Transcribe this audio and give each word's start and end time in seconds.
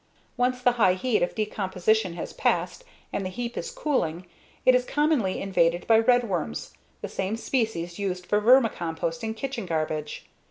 Once 0.35 0.63
the 0.63 0.71
high 0.81 0.95
heat 0.95 1.21
of 1.21 1.35
decomposition 1.35 2.13
has 2.15 2.33
passed 2.33 2.83
and 3.13 3.23
the 3.23 3.29
heap 3.29 3.55
is 3.55 3.69
cooling, 3.69 4.25
it 4.65 4.73
is 4.73 4.83
commonly 4.83 5.39
invaded 5.39 5.85
by 5.85 6.01
redworms, 6.01 6.71
the 7.01 7.07
same 7.07 7.37
species 7.37 7.99
used 7.99 8.25
for 8.25 8.41
vermicomposting 8.41 9.35
kitchen 9.35 9.67
garbage. 9.67 10.25